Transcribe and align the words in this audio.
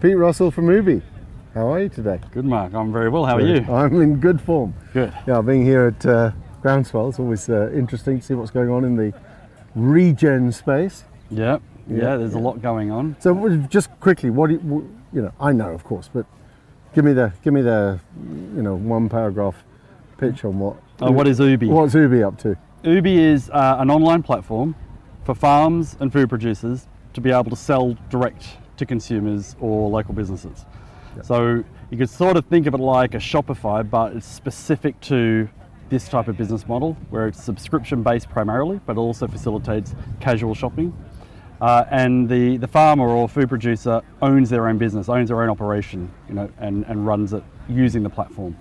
Pete 0.00 0.16
Russell 0.16 0.52
from 0.52 0.68
Ooooby. 0.68 1.02
How 1.54 1.72
are 1.72 1.80
you 1.80 1.88
today? 1.88 2.20
Good, 2.30 2.44
Mark. 2.44 2.72
I'm 2.72 2.92
very 2.92 3.08
well. 3.08 3.24
How 3.24 3.36
are 3.36 3.40
you? 3.40 3.64
I'm 3.68 4.00
in 4.00 4.20
good 4.20 4.40
form. 4.40 4.72
Good. 4.92 5.12
Yeah, 5.26 5.40
being 5.40 5.64
here 5.64 5.88
at 5.88 6.06
uh, 6.06 6.30
Groundswell, 6.62 7.08
it's 7.08 7.18
always 7.18 7.48
uh, 7.48 7.72
interesting 7.74 8.20
to 8.20 8.24
see 8.24 8.34
what's 8.34 8.52
going 8.52 8.70
on 8.70 8.84
in 8.84 8.94
the 8.94 9.12
regen 9.74 10.52
space. 10.52 11.02
Yeah. 11.30 11.58
Yeah. 11.88 11.96
Yeah. 11.96 12.16
There's 12.16 12.34
a 12.34 12.38
lot 12.38 12.62
going 12.62 12.92
on. 12.92 13.16
So, 13.18 13.56
just 13.68 13.90
quickly, 13.98 14.30
what 14.30 14.50
do 14.50 14.54
you, 14.54 14.96
you 15.12 15.22
know? 15.22 15.32
I 15.40 15.50
know, 15.50 15.70
of 15.70 15.82
course, 15.82 16.08
but 16.12 16.26
give 16.94 17.04
me 17.04 17.12
the 17.12 17.32
give 17.42 17.52
me 17.52 17.62
the 17.62 17.98
you 18.20 18.62
know 18.62 18.76
one 18.76 19.08
paragraph 19.08 19.56
pitch 20.16 20.44
on 20.44 20.60
what. 20.60 20.76
Uh, 21.02 21.10
what 21.10 21.26
is 21.26 21.40
Ooooby? 21.40 21.68
What's 21.68 21.94
Ooooby 21.94 22.24
up 22.24 22.38
to? 22.38 22.56
Ooooby 22.84 23.16
is 23.16 23.50
uh, 23.50 23.78
an 23.80 23.90
online 23.90 24.22
platform 24.22 24.76
for 25.24 25.34
farms 25.34 25.96
and 25.98 26.12
food 26.12 26.28
producers 26.28 26.86
to 27.14 27.20
be 27.20 27.32
able 27.32 27.50
to 27.50 27.56
sell 27.56 27.96
direct 28.10 28.58
to 28.78 28.86
consumers 28.86 29.56
or 29.60 29.88
local 29.90 30.14
businesses. 30.14 30.64
So 31.22 31.64
you 31.90 31.98
could 31.98 32.10
sort 32.10 32.36
of 32.36 32.46
think 32.46 32.66
of 32.66 32.74
it 32.74 32.80
like 32.80 33.14
a 33.14 33.18
Shopify, 33.18 33.88
but 33.88 34.14
it's 34.16 34.26
specific 34.26 34.98
to 35.02 35.48
this 35.88 36.08
type 36.08 36.28
of 36.28 36.36
business 36.36 36.66
model 36.68 36.96
where 37.10 37.26
it's 37.26 37.42
subscription 37.42 38.02
based 38.02 38.28
primarily, 38.28 38.80
but 38.86 38.96
it 38.96 39.00
also 39.00 39.26
facilitates 39.26 39.94
casual 40.20 40.54
shopping. 40.54 40.92
Uh, 41.60 41.84
and 41.90 42.28
the, 42.28 42.56
the 42.58 42.68
farmer 42.68 43.08
or 43.08 43.28
food 43.28 43.48
producer 43.48 44.00
owns 44.22 44.48
their 44.48 44.68
own 44.68 44.78
business, 44.78 45.08
owns 45.08 45.28
their 45.28 45.42
own 45.42 45.48
operation, 45.50 46.08
you 46.28 46.34
know, 46.34 46.48
and, 46.58 46.84
and 46.86 47.04
runs 47.04 47.32
it 47.32 47.42
using 47.68 48.02
the 48.04 48.10
platform. 48.10 48.56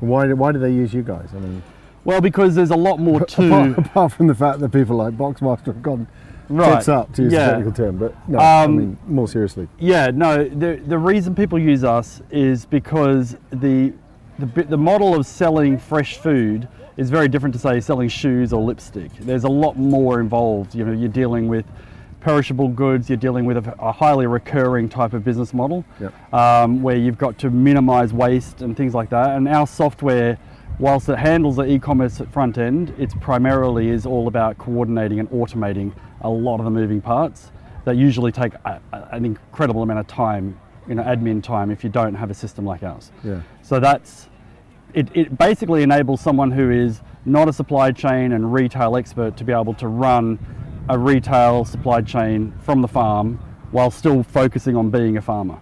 Why 0.00 0.26
do- 0.26 0.36
why 0.36 0.52
do 0.52 0.58
they 0.58 0.72
use 0.72 0.94
you 0.94 1.02
guys? 1.02 1.28
I 1.34 1.38
mean, 1.38 1.62
Well, 2.04 2.20
because 2.22 2.54
there's 2.54 2.70
a 2.70 2.76
lot 2.76 2.98
more 2.98 3.16
apart, 3.22 3.28
to 3.74 3.74
apart 3.78 4.12
from 4.12 4.26
the 4.28 4.34
fact 4.34 4.60
that 4.60 4.70
people 4.70 4.96
like 4.96 5.18
Boxmaster 5.18 5.66
have 5.66 5.82
gone 5.82 6.06
Right, 6.48 6.74
tits 6.74 6.88
up 6.88 7.12
to 7.14 7.22
use 7.22 7.32
yeah. 7.32 7.46
a 7.46 7.50
technical 7.52 7.72
term, 7.72 7.96
but 7.98 8.28
no, 8.28 8.38
I 8.38 8.64
Um, 8.64 8.76
mean 8.76 8.98
more 9.06 9.28
seriously. 9.28 9.68
Yeah, 9.78 10.10
no. 10.14 10.44
The 10.48 10.76
the 10.86 10.98
reason 10.98 11.34
people 11.34 11.58
use 11.58 11.84
us 11.84 12.20
is 12.30 12.66
because 12.66 13.36
the 13.50 13.92
the 14.38 14.46
the 14.64 14.76
model 14.76 15.14
of 15.14 15.26
selling 15.26 15.78
fresh 15.78 16.18
food 16.18 16.68
is 16.96 17.10
very 17.10 17.28
different 17.28 17.54
to 17.54 17.58
say 17.58 17.80
selling 17.80 18.08
shoes 18.08 18.52
or 18.52 18.62
lipstick. 18.62 19.10
There's 19.20 19.44
a 19.44 19.48
lot 19.48 19.76
more 19.76 20.20
involved. 20.20 20.74
You 20.74 20.84
know, 20.84 20.92
you're 20.92 21.08
dealing 21.08 21.48
with 21.48 21.64
perishable 22.20 22.68
goods. 22.68 23.08
You're 23.08 23.16
dealing 23.16 23.44
with 23.46 23.56
a, 23.66 23.74
a 23.78 23.92
highly 23.92 24.26
recurring 24.26 24.88
type 24.88 25.12
of 25.12 25.24
business 25.24 25.52
model, 25.54 25.84
Yep. 26.00 26.34
um, 26.34 26.82
where 26.82 26.96
you've 26.96 27.18
got 27.18 27.38
to 27.38 27.50
minimise 27.50 28.12
waste 28.12 28.62
and 28.62 28.76
things 28.76 28.94
like 28.94 29.10
that. 29.10 29.36
And 29.36 29.48
our 29.48 29.66
software. 29.66 30.38
Whilst 30.78 31.08
it 31.08 31.18
handles 31.18 31.56
the 31.56 31.64
e-commerce 31.64 32.20
at 32.20 32.32
front 32.32 32.58
end, 32.58 32.92
it's 32.98 33.14
primarily 33.14 33.90
is 33.90 34.06
all 34.06 34.26
about 34.26 34.58
coordinating 34.58 35.20
and 35.20 35.30
automating 35.30 35.92
a 36.22 36.28
lot 36.28 36.58
of 36.58 36.64
the 36.64 36.70
moving 36.70 37.00
parts 37.00 37.52
that 37.84 37.96
usually 37.96 38.32
take 38.32 38.54
a, 38.64 38.80
a- 38.92 39.08
an 39.12 39.24
incredible 39.24 39.82
amount 39.82 40.00
of 40.00 40.06
time, 40.08 40.58
you 40.88 40.94
know, 40.96 41.02
admin 41.04 41.42
time 41.42 41.70
if 41.70 41.84
you 41.84 41.90
don't 41.90 42.14
have 42.14 42.30
a 42.30 42.34
system 42.34 42.64
like 42.64 42.82
ours. 42.82 43.12
Yeah. 43.22 43.40
So 43.62 43.78
that's 43.78 44.28
it, 44.94 45.08
it 45.14 45.38
basically 45.38 45.82
enables 45.82 46.20
someone 46.20 46.50
who 46.50 46.70
is 46.70 47.02
not 47.24 47.48
a 47.48 47.52
supply 47.52 47.90
chain 47.92 48.32
and 48.32 48.52
retail 48.52 48.96
expert 48.96 49.36
to 49.36 49.44
be 49.44 49.52
able 49.52 49.74
to 49.74 49.88
run 49.88 50.38
a 50.88 50.98
retail 50.98 51.64
supply 51.64 52.00
chain 52.02 52.52
from 52.62 52.80
the 52.82 52.88
farm 52.88 53.38
while 53.70 53.90
still 53.90 54.22
focusing 54.22 54.76
on 54.76 54.90
being 54.90 55.16
a 55.16 55.22
farmer. 55.22 55.58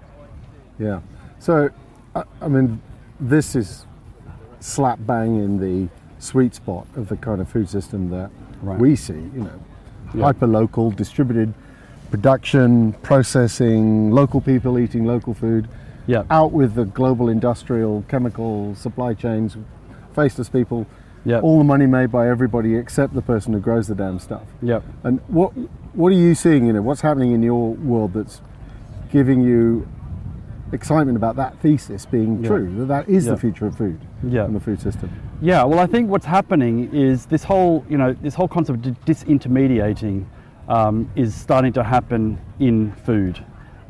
Yeah. 0.78 1.00
So, 1.38 1.70
I, 2.14 2.24
I 2.41 2.48
mean, 2.48 2.80
this 3.20 3.54
is 3.56 3.86
slap 4.62 4.98
bang 5.06 5.36
in 5.36 5.58
the 5.58 5.88
sweet 6.18 6.55
spot 6.55 6.86
of 6.96 7.08
the 7.08 7.16
kind 7.16 7.41
of 7.41 7.48
food 7.48 7.68
system 7.68 8.10
that 8.10 8.30
Right. 8.62 8.78
we 8.78 8.94
see. 8.96 9.14
You 9.34 9.41
know, 9.42 9.50
Yeah. 10.14 10.24
hyper 10.27 10.46
local, 10.46 10.91
distributed 10.92 11.52
production, 12.10 12.92
processing, 13.02 14.10
local 14.12 14.41
people 14.41 14.78
eating 14.78 15.04
local 15.04 15.34
food. 15.34 15.66
Yeah. 16.06 16.22
Out 16.31 16.53
with 16.53 16.75
the 16.75 16.84
global 16.84 17.28
industrial 17.28 18.04
chemical 18.09 18.75
supply 18.75 19.14
chains, 19.14 19.56
faceless 20.12 20.48
people. 20.48 20.87
Yeah. 21.25 21.41
All 21.41 21.58
the 21.58 21.64
money 21.64 21.87
made 21.87 22.10
by 22.12 22.28
everybody 22.28 22.76
except 22.76 23.14
the 23.14 23.22
person 23.22 23.53
who 23.53 23.60
grows 23.60 23.87
the 23.88 23.94
damn 23.94 24.19
stuff. 24.19 24.42
Yep. 24.62 24.82
And 25.04 25.20
what 25.28 25.53
what 25.94 26.08
are 26.10 26.16
you 26.16 26.34
seeing? 26.34 26.66
You 26.66 26.72
know, 26.72 26.82
what's 26.82 27.03
happening 27.03 27.32
in 27.32 27.42
your 27.42 27.75
world 27.75 28.14
that's 28.14 28.41
giving 29.10 29.42
you 29.42 29.87
excitement 30.72 31.16
about 31.16 31.37
that 31.37 31.59
thesis 31.59 32.06
being 32.06 32.43
Yeah. 32.43 32.49
true? 32.49 32.75
That 32.78 32.88
that 32.88 33.09
is 33.09 33.27
Yeah. 33.27 33.33
the 33.33 33.37
future 33.38 33.66
of 33.66 33.77
food 33.77 33.99
Yeah. 34.22 34.44
and 34.44 34.55
the 34.55 34.60
food 34.60 34.81
system. 34.81 35.10
Yeah, 35.41 35.65
well, 35.65 35.78
I 35.78 35.87
think 35.87 36.09
what's 36.10 36.27
happening 36.27 36.88
is 36.93 37.27
this 37.27 37.44
whole, 37.44 37.84
you 37.88 37.99
know, 37.99 38.15
this 38.22 38.34
whole 38.34 38.49
concept 38.49 38.87
of 38.87 39.05
disintermediating 39.05 40.25
um, 40.69 41.09
is 41.16 41.34
starting 41.34 41.72
to 41.72 41.82
happen 41.82 42.38
in 42.61 42.93
food. 43.05 43.38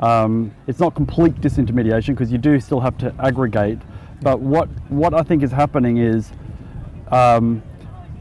Um, 0.00 0.50
it's 0.66 0.80
not 0.80 0.94
complete 0.94 1.40
disintermediation 1.40 2.08
because 2.08 2.32
you 2.32 2.38
do 2.38 2.58
still 2.58 2.80
have 2.80 2.96
to 2.98 3.12
aggregate, 3.20 3.78
but 4.22 4.40
what 4.40 4.68
what 4.88 5.12
I 5.14 5.22
think 5.22 5.42
is 5.42 5.52
happening 5.52 5.98
is 5.98 6.32
um, 7.12 7.62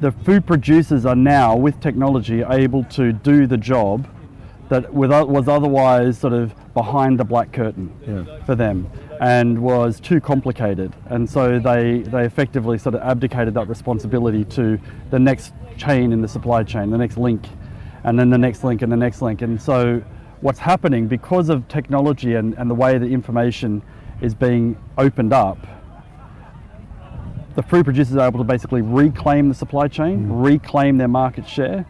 the 0.02 0.12
food 0.12 0.46
producers 0.46 1.06
are 1.06 1.16
now, 1.16 1.56
with 1.56 1.80
technology, 1.80 2.44
able 2.44 2.84
to 2.86 3.14
do 3.14 3.48
the 3.48 3.58
job 3.58 4.06
that 4.72 4.94
was 4.94 5.48
otherwise 5.48 6.18
sort 6.18 6.34
of 6.34 6.54
behind 6.74 7.20
the 7.20 7.26
black 7.26 7.52
curtain 7.52 7.92
Yeah. 8.08 8.44
for 8.46 8.56
them 8.56 8.90
and 9.20 9.60
was 9.60 10.00
too 10.00 10.22
complicated. 10.22 10.94
And 11.08 11.30
so 11.30 11.60
they, 11.60 12.00
they 12.00 12.24
effectively 12.24 12.78
sort 12.78 12.96
of 12.96 13.02
abdicated 13.02 13.54
that 13.56 13.68
responsibility 13.68 14.46
to 14.46 14.80
the 15.10 15.20
next 15.20 15.54
chain 15.78 16.14
in 16.14 16.22
the 16.22 16.28
supply 16.28 16.64
chain, 16.64 16.90
the 16.90 16.98
next 16.98 17.18
link, 17.18 17.46
and 18.04 18.18
then 18.18 18.30
the 18.30 18.38
next 18.38 18.64
link 18.64 18.82
and 18.82 18.92
the 18.92 18.98
next 18.98 19.22
link. 19.22 19.42
And 19.42 19.62
so 19.62 20.02
what's 20.40 20.60
happening 20.60 21.08
because 21.08 21.50
of 21.50 21.68
technology 21.68 22.36
and, 22.36 22.54
and 22.58 22.70
the 22.70 22.76
way 22.76 22.98
that 22.98 23.06
information 23.06 23.82
is 24.22 24.34
being 24.34 24.78
opened 24.98 25.34
up, 25.34 25.58
the 27.56 27.64
food 27.64 27.84
producers 27.84 28.16
are 28.16 28.28
able 28.28 28.40
to 28.40 28.46
basically 28.46 28.82
reclaim 28.82 29.50
the 29.50 29.56
supply 29.56 29.90
chain, 29.90 30.28
mm. 30.28 30.46
reclaim 30.46 30.98
their 30.98 31.10
market 31.10 31.48
share, 31.48 31.86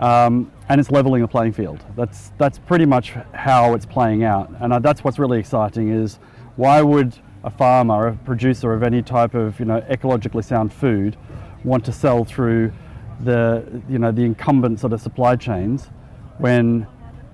um, 0.00 0.50
and 0.68 0.80
it's 0.80 0.90
leveling 0.90 1.22
the 1.22 1.28
playing 1.28 1.52
field. 1.52 1.84
That's 1.96 2.32
that's 2.38 2.58
pretty 2.58 2.86
much 2.86 3.10
how 3.32 3.74
it's 3.74 3.86
playing 3.86 4.24
out, 4.24 4.50
and 4.60 4.72
uh, 4.72 4.78
that's 4.78 5.02
what's 5.02 5.18
really 5.18 5.38
exciting. 5.38 5.90
Is 5.90 6.18
why 6.56 6.82
would 6.82 7.14
a 7.44 7.50
farmer, 7.50 8.08
a 8.08 8.16
producer 8.16 8.72
of 8.72 8.82
any 8.82 9.02
type 9.02 9.34
of 9.34 9.58
you 9.58 9.66
know 9.66 9.80
ecologically 9.82 10.44
sound 10.44 10.72
food, 10.72 11.16
want 11.64 11.84
to 11.84 11.92
sell 11.92 12.24
through 12.24 12.72
the 13.20 13.82
you 13.88 13.98
know 13.98 14.12
the 14.12 14.22
incumbent 14.22 14.80
sort 14.80 14.92
of 14.92 15.00
supply 15.00 15.36
chains 15.36 15.88
when 16.38 16.86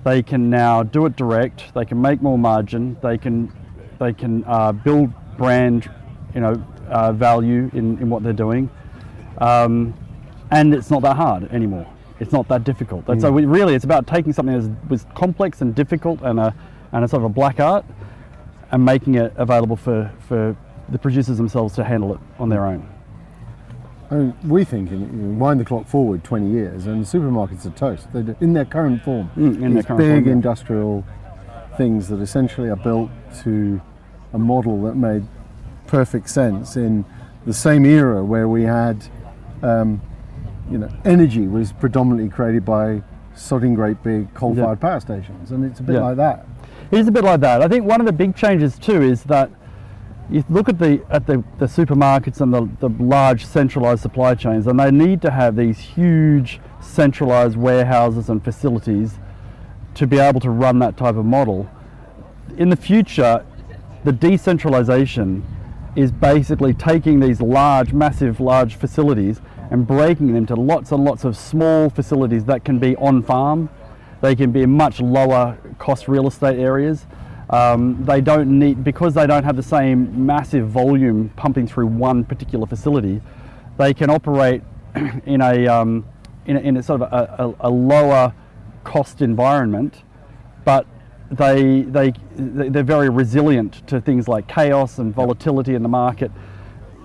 they 0.04 0.22
can 0.22 0.50
now 0.50 0.82
do 0.82 1.06
it 1.06 1.16
direct, 1.16 1.72
they 1.74 1.84
can 1.84 2.00
make 2.00 2.22
more 2.22 2.38
margin, 2.38 2.96
they 3.02 3.18
can 3.18 3.52
they 3.98 4.12
can 4.12 4.44
uh, 4.44 4.72
build 4.72 5.12
brand 5.36 5.90
you 6.34 6.40
know 6.40 6.54
uh, 6.88 7.12
value 7.12 7.70
in, 7.74 7.98
in 7.98 8.10
what 8.10 8.22
they're 8.22 8.32
doing, 8.32 8.70
um, 9.38 9.94
and 10.50 10.74
it's 10.74 10.90
not 10.90 11.02
that 11.02 11.16
hard 11.16 11.44
anymore. 11.52 11.86
It's 12.20 12.32
not 12.32 12.48
that 12.48 12.64
difficult. 12.64 13.08
And 13.08 13.20
so 13.20 13.32
we, 13.32 13.44
really, 13.44 13.74
it's 13.74 13.84
about 13.84 14.06
taking 14.06 14.32
something 14.32 14.60
that 14.60 14.90
was 14.90 15.06
complex 15.14 15.60
and 15.60 15.74
difficult 15.74 16.20
and 16.22 16.38
a 16.38 16.54
and 16.92 17.04
a 17.04 17.08
sort 17.08 17.22
of 17.22 17.30
a 17.30 17.34
black 17.34 17.58
art, 17.58 17.84
and 18.70 18.84
making 18.84 19.16
it 19.16 19.32
available 19.36 19.76
for 19.76 20.12
for 20.28 20.56
the 20.88 20.98
producers 20.98 21.38
themselves 21.38 21.74
to 21.74 21.84
handle 21.84 22.14
it 22.14 22.20
on 22.38 22.48
their 22.48 22.66
own. 22.66 22.88
I 24.10 24.14
mean, 24.16 24.36
we 24.44 24.64
think, 24.64 24.90
in, 24.90 25.00
you 25.00 25.38
wind 25.38 25.58
the 25.58 25.64
clock 25.64 25.86
forward 25.88 26.22
20 26.22 26.50
years, 26.50 26.86
and 26.86 27.04
supermarkets 27.04 27.66
are 27.66 27.70
toast. 27.70 28.12
They're 28.12 28.36
in 28.40 28.52
their 28.52 28.66
current 28.66 29.02
form. 29.02 29.30
Mm, 29.36 29.54
in 29.54 29.60
their 29.60 29.70
These 29.70 29.86
current 29.86 29.98
big 29.98 30.08
form, 30.10 30.24
yeah. 30.26 30.32
industrial 30.32 31.04
things 31.76 32.08
that 32.08 32.20
essentially 32.20 32.68
are 32.68 32.76
built 32.76 33.10
to 33.42 33.80
a 34.32 34.38
model 34.38 34.82
that 34.82 34.94
made 34.94 35.26
perfect 35.86 36.28
sense 36.28 36.76
in 36.76 37.04
the 37.46 37.54
same 37.54 37.84
era 37.84 38.22
where 38.24 38.48
we 38.48 38.62
had, 38.62 39.06
um, 39.62 40.00
you 40.70 40.78
know, 40.78 40.88
energy 41.04 41.46
was 41.46 41.72
predominantly 41.72 42.28
created 42.28 42.64
by 42.64 43.02
sodding 43.36 43.74
great 43.74 44.02
big 44.02 44.32
coal-fired 44.34 44.80
power 44.80 45.00
stations, 45.00 45.50
and 45.50 45.64
it's 45.64 45.80
a 45.80 45.82
bit 45.82 45.94
Yeah. 45.96 46.02
like 46.02 46.16
that. 46.16 46.46
It 46.90 46.98
is 47.00 47.08
a 47.08 47.12
bit 47.12 47.24
like 47.24 47.40
that. 47.40 47.62
I 47.62 47.68
think 47.68 47.84
one 47.84 48.00
of 48.00 48.06
the 48.06 48.12
big 48.12 48.36
changes 48.36 48.78
too 48.78 49.02
is 49.02 49.24
that 49.24 49.50
you 50.30 50.42
look 50.48 50.68
at 50.68 50.78
the 50.78 51.02
at 51.10 51.26
the, 51.26 51.42
the 51.58 51.66
supermarkets 51.66 52.40
and 52.40 52.52
the, 52.54 52.68
the 52.80 52.88
large 53.02 53.44
centralized 53.44 54.00
supply 54.02 54.34
chains, 54.34 54.66
and 54.66 54.78
they 54.78 54.90
need 54.90 55.20
to 55.22 55.30
have 55.30 55.56
these 55.56 55.78
huge 55.78 56.60
centralized 56.80 57.56
warehouses 57.56 58.28
and 58.28 58.42
facilities 58.42 59.18
to 59.94 60.06
be 60.06 60.18
able 60.18 60.40
to 60.40 60.50
run 60.50 60.78
that 60.78 60.96
type 60.96 61.16
of 61.16 61.24
model. 61.24 61.68
In 62.56 62.68
the 62.68 62.76
future, 62.76 63.44
the 64.04 64.12
decentralization 64.12 65.44
is 65.96 66.10
basically 66.10 66.74
taking 66.74 67.20
these 67.20 67.40
large, 67.40 67.92
massive, 67.92 68.40
large 68.40 68.74
facilities 68.74 69.40
and 69.70 69.86
breaking 69.86 70.32
them 70.32 70.46
to 70.46 70.54
lots 70.54 70.92
and 70.92 71.04
lots 71.04 71.24
of 71.24 71.36
small 71.36 71.90
facilities 71.90 72.44
that 72.44 72.64
can 72.64 72.78
be 72.78 72.96
on 72.96 73.22
farm. 73.22 73.68
They 74.20 74.34
can 74.34 74.52
be 74.52 74.62
in 74.62 74.70
much 74.70 75.00
lower 75.00 75.58
cost 75.78 76.08
real 76.08 76.26
estate 76.26 76.58
areas. 76.58 77.06
Um, 77.50 78.04
they 78.04 78.20
don't 78.20 78.58
need, 78.58 78.82
because 78.82 79.14
they 79.14 79.26
don't 79.26 79.44
have 79.44 79.56
the 79.56 79.62
same 79.62 80.26
massive 80.26 80.68
volume 80.68 81.30
pumping 81.36 81.66
through 81.66 81.86
one 81.86 82.24
particular 82.24 82.66
facility, 82.66 83.20
they 83.76 83.92
can 83.92 84.10
operate 84.10 84.62
in 85.26 85.40
a, 85.40 85.66
um, 85.66 86.06
in 86.46 86.56
a, 86.56 86.60
in 86.60 86.76
a 86.76 86.82
sort 86.82 87.02
of 87.02 87.12
a, 87.12 87.42
a, 87.42 87.68
a 87.68 87.70
lower 87.70 88.34
cost 88.82 89.20
environment, 89.20 90.02
but 90.64 90.86
they, 91.30 91.82
they, 91.82 92.12
they're 92.36 92.82
very 92.82 93.08
resilient 93.08 93.86
to 93.88 94.00
things 94.00 94.28
like 94.28 94.46
chaos 94.46 94.98
and 94.98 95.14
volatility 95.14 95.74
in 95.74 95.82
the 95.82 95.88
market. 95.88 96.30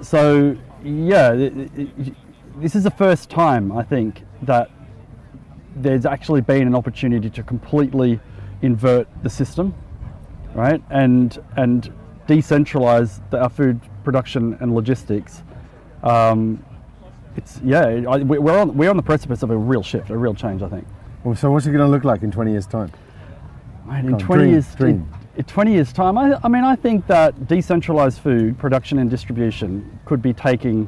So, 0.01 0.57
yeah, 0.83 1.49
this 2.59 2.75
is 2.75 2.83
the 2.83 2.91
first 2.91 3.29
time 3.29 3.71
I 3.71 3.83
think 3.83 4.23
that 4.43 4.69
there's 5.75 6.05
actually 6.05 6.41
been 6.41 6.67
an 6.67 6.75
opportunity 6.75 7.29
to 7.29 7.43
completely 7.43 8.19
invert 8.61 9.07
the 9.23 9.29
system, 9.29 9.73
right? 10.53 10.81
And, 10.89 11.37
and 11.55 11.91
decentralize 12.27 13.21
the, 13.29 13.41
our 13.41 13.49
food 13.49 13.79
production 14.03 14.57
and 14.59 14.75
logistics. 14.75 15.43
Um, 16.03 16.63
it's, 17.35 17.59
yeah, 17.63 17.85
I, 18.09 18.17
we- 18.17 18.39
we're 18.39 18.57
on, 18.57 18.75
we're 18.75 18.89
on 18.89 18.97
the 18.97 19.03
precipice 19.03 19.43
of 19.43 19.51
a 19.51 19.57
real 19.57 19.83
shift, 19.83 20.09
a 20.09 20.17
real 20.17 20.33
change, 20.33 20.61
I 20.61 20.69
think. 20.69 20.85
Well, 21.23 21.35
so 21.35 21.51
what's 21.51 21.65
it 21.65 21.71
going 21.71 21.85
to 21.85 21.87
look 21.91 22.03
like 22.03 22.23
in 22.23 22.31
20 22.31 22.51
years' 22.51 22.65
time? 22.67 22.91
Right, 23.85 24.03
in 24.03 24.13
on, 24.13 24.19
20 24.19 24.41
dream, 24.41 24.51
years, 24.53 24.75
dream. 24.75 24.95
In, 25.35 25.39
in 25.39 25.43
20 25.45 25.71
years 25.73 25.93
time, 25.93 26.17
I, 26.17 26.39
I 26.43 26.47
mean, 26.49 26.63
I 26.63 26.75
think 26.75 27.07
that 27.07 27.47
decentralized 27.47 28.19
food 28.19 28.57
production 28.57 28.99
and 28.99 29.09
distribution 29.09 29.99
could 30.05 30.21
be 30.21 30.33
taking, 30.33 30.87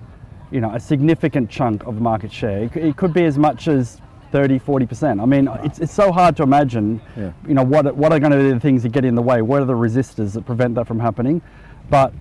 you 0.52 0.60
know, 0.62 0.72
a 0.74 0.80
significant 0.80 1.50
chunk 1.50 1.84
of 1.86 2.02
market 2.02 2.32
share. 2.32 2.64
It, 2.64 2.76
it 2.76 2.98
could 2.98 3.14
be 3.14 3.24
as 3.26 3.38
much 3.38 3.68
as 3.68 4.02
30, 4.32 4.60
40%. 4.60 5.22
I 5.22 5.26
mean, 5.26 5.48
it's, 5.64 5.80
it's 5.80 5.94
so 5.94 6.12
hard 6.12 6.36
to 6.38 6.44
imagine, 6.44 7.02
Yeah. 7.18 7.32
you 7.48 7.54
know, 7.54 7.64
what, 7.64 7.96
what 7.96 8.12
are 8.14 8.20
going 8.20 8.32
to 8.32 8.38
be 8.38 8.52
the 8.52 8.60
things 8.60 8.84
that 8.84 8.92
get 8.92 9.06
in 9.06 9.16
the 9.16 9.22
way? 9.22 9.42
What 9.42 9.62
are 9.62 9.66
the 9.66 9.74
resistors 9.74 10.34
that 10.34 10.46
prevent 10.46 10.76
that 10.76 10.88
from 10.88 11.00
happening? 11.00 11.42
But 11.90 12.14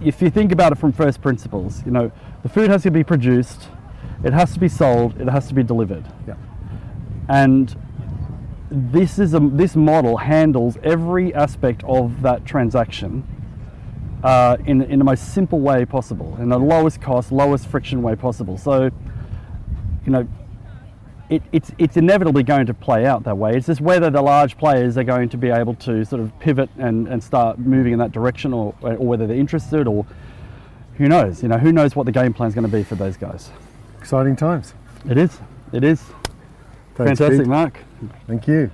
if 0.00 0.20
you 0.20 0.30
think 0.30 0.52
about 0.52 0.72
it 0.72 0.78
from 0.78 0.92
first 0.92 1.22
principles, 1.22 1.84
you 1.84 1.90
know, 1.92 2.12
the 2.42 2.48
food 2.48 2.70
has 2.70 2.82
to 2.84 2.90
be 2.90 3.02
produced, 3.02 3.68
it 4.24 4.32
has 4.32 4.52
to 4.54 4.60
be 4.60 4.68
sold, 4.68 5.20
it 5.20 5.28
has 5.28 5.48
to 5.48 5.54
be 5.54 5.62
delivered 5.62 6.04
Yeah. 6.26 6.34
and 7.28 7.74
this 8.70 9.18
is 9.20 9.32
a 9.32 9.38
this 9.40 9.76
model 9.76 10.16
handles 10.16 10.76
every 10.82 11.32
aspect 11.34 11.84
of 11.84 12.22
that 12.22 12.44
transaction 12.44 13.22
uh, 14.26 14.56
in 14.66 14.82
in 14.82 14.98
the 14.98 15.04
most 15.04 15.32
simple 15.32 15.60
way 15.60 15.84
possible, 15.84 16.36
in 16.40 16.48
the 16.48 16.58
lowest 16.58 17.00
cost, 17.00 17.30
lowest 17.30 17.68
friction 17.68 18.02
way 18.02 18.16
possible. 18.16 18.58
So, 18.58 18.90
you 20.04 20.12
know, 20.12 20.26
it, 21.30 21.42
it's 21.52 21.70
it's 21.78 21.96
inevitably 21.96 22.42
going 22.42 22.66
to 22.66 22.74
play 22.74 23.06
out 23.06 23.22
that 23.22 23.38
way. 23.38 23.56
It's 23.56 23.68
just 23.68 23.80
whether 23.80 24.10
the 24.10 24.22
large 24.22 24.58
players 24.58 24.96
are 24.98 25.04
going 25.04 25.28
to 25.28 25.36
be 25.36 25.50
able 25.50 25.74
to 25.74 26.04
sort 26.04 26.20
of 26.20 26.36
pivot 26.40 26.68
and, 26.76 27.06
and 27.06 27.22
start 27.22 27.60
moving 27.60 27.92
in 27.92 28.00
that 28.00 28.10
direction, 28.10 28.52
or 28.52 28.74
or 28.82 28.96
whether 28.96 29.28
they're 29.28 29.36
interested, 29.36 29.86
or 29.86 30.04
who 30.96 31.06
knows? 31.06 31.42
You 31.42 31.48
know, 31.48 31.58
who 31.58 31.70
knows 31.70 31.94
what 31.94 32.06
the 32.06 32.12
game 32.12 32.34
plan 32.34 32.48
is 32.48 32.54
going 32.54 32.68
to 32.68 32.76
be 32.76 32.82
for 32.82 32.96
those 32.96 33.16
guys? 33.16 33.50
Exciting 34.00 34.34
times. 34.34 34.74
It 35.08 35.18
is. 35.18 35.38
It 35.72 35.84
is. 35.84 36.00
Thanks, 36.96 37.20
Fantastic, 37.20 37.40
Pete. 37.40 37.46
Mark. 37.46 37.78
Thank 38.26 38.48
you. 38.48 38.70